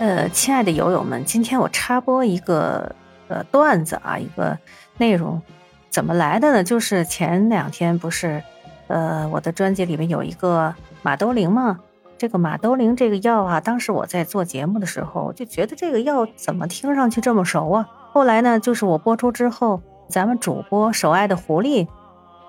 [0.00, 2.96] 呃，亲爱的友友们，今天我插播一个
[3.28, 4.56] 呃段子啊，一个
[4.96, 5.42] 内容，
[5.90, 6.64] 怎么来的呢？
[6.64, 8.42] 就是前两天不是，
[8.86, 11.80] 呃，我的专辑里面有一个马兜铃嘛，
[12.16, 17.86] 这个马兜铃这个药啊，当时我在做节目的时候就觉得这个药怎么听上去这么熟啊？
[18.10, 21.86] 后来呢，就是我播出之后，咱们主播守爱的狐狸，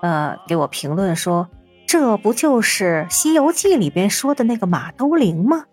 [0.00, 1.46] 呃，给我评论说，
[1.86, 5.66] 这不就是《西游记》里边说的那个马兜铃吗？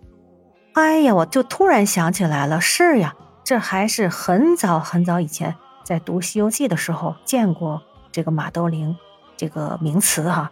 [0.79, 7.81] 哎呀，我就突然想起来了，是呀，这还是很早很早以前在读《西游记》的时候见过
[8.13, 8.95] 这个马兜铃
[9.35, 10.49] 这个名词哈。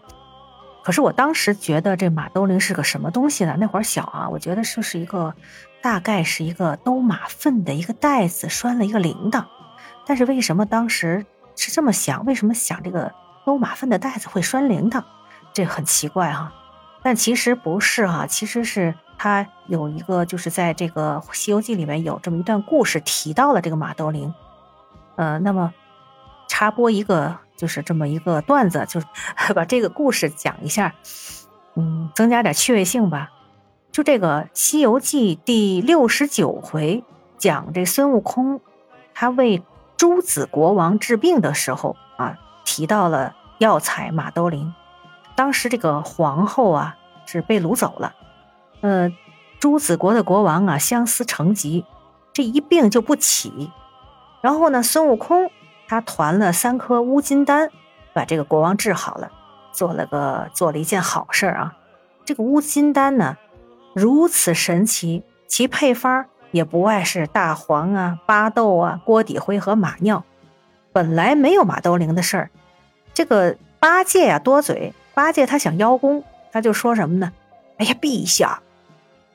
[0.83, 3.55] 可是我当时觉得这马兜铃是个什么东西呢？
[3.57, 5.33] 那会儿小啊，我觉得就是一个
[5.81, 9.45] 大概是一个兜马粪的一个袋子，拴了一个铃铛。
[10.05, 12.25] 但是为什么当时是这么想？
[12.25, 13.13] 为什么想这个
[13.45, 15.01] 兜马粪的袋子会拴铃铛？
[15.53, 16.51] 这很奇怪哈。
[17.01, 18.93] 但其实不是哈，其实是。
[19.17, 24.33] 他有一个，就是在这个《西游记》里面有这么一段故事，提到了这个马兜铃。
[25.15, 25.73] 呃，那么
[26.47, 29.01] 插播一个，就是这么一个段子，就
[29.55, 30.93] 把这个故事讲一下，
[31.75, 33.31] 嗯，增加点趣味性吧。
[33.91, 37.03] 就这个《西游记》第六十九回
[37.39, 38.61] 讲这孙悟空，
[39.15, 39.63] 他为
[39.97, 44.75] 朱子国王治病的时候啊，提到了药材马兜铃。
[45.35, 46.95] 当时这个皇后啊
[47.25, 48.13] 是被掳走了。
[48.81, 49.11] 呃，
[49.59, 51.85] 朱子国的国王啊，相思成疾，
[52.33, 53.71] 这一病就不起。
[54.41, 55.49] 然后呢，孙悟空
[55.87, 57.71] 他团了三颗乌金丹，
[58.13, 59.31] 把这个国王治好了，
[59.71, 61.75] 做了个做了一件好事啊。
[62.23, 63.37] 这个乌金丹呢，
[63.93, 70.23] 如此神奇，其配方也不外是大黄啊、巴豆啊、锅底灰和马尿。
[70.93, 72.49] 本来没有马兜铃的事儿，
[73.13, 77.31] 这个八戒呀多嘴，八戒他想邀功，他就说什么呢？
[77.77, 78.61] 哎呀，陛下。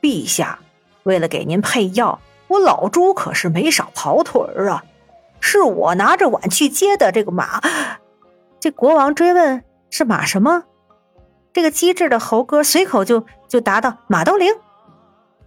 [0.03, 0.59] 陛下，
[1.05, 4.85] 为了给您配药，我老朱可是没少跑腿儿啊！
[5.41, 7.61] 是我拿着碗去接的这个马。
[8.61, 10.65] 这国王追问是马什么？
[11.53, 14.53] 这个机智的猴哥随口就就答道：“马兜铃。”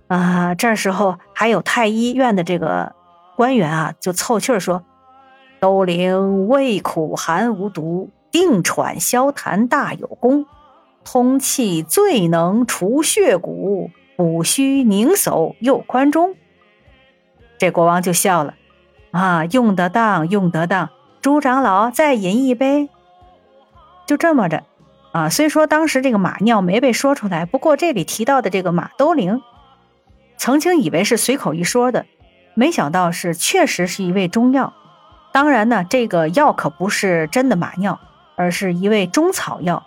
[0.07, 2.94] 啊，这时候还有太医院的这个
[3.35, 4.84] 官员啊，就凑趣儿说
[5.59, 10.46] ：“兜铃味苦寒无毒，定喘消痰大有功，
[11.03, 16.36] 通气最能除血骨。”补虚凝叟又宽中，
[17.58, 18.56] 这国王就笑了，
[19.12, 20.90] 啊，用得当，用得当。
[21.22, 22.90] 朱长老再饮一杯。
[24.06, 24.64] 就这么着，
[25.12, 29.42] 啊，虽说当时这个马尿没被说出来，不过这里提到的这个马兜铃，
[30.38, 32.06] 曾经以为是随口一说的，
[32.53, 34.74] 没想到是确实是一味中药。
[35.34, 38.00] 当然呢，这个药可不是真的马尿，
[38.36, 39.84] 而是一味中草药。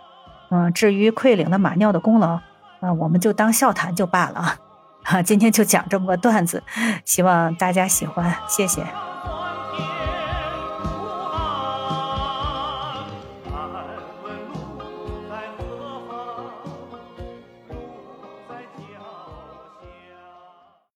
[0.50, 2.41] 嗯，至于溃领的马尿的功劳。
[2.81, 4.59] 啊，我们就当笑谈就罢了
[5.05, 5.22] 啊！
[5.25, 6.62] 今天就讲这么个段子，
[7.05, 8.84] 希望大家喜欢，谢谢。